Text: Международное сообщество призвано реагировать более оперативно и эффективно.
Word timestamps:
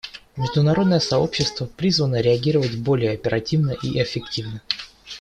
Международное 0.35 0.99
сообщество 0.99 1.67
призвано 1.67 2.21
реагировать 2.21 2.75
более 2.75 3.11
оперативно 3.11 3.73
и 3.83 4.01
эффективно. 4.01 4.63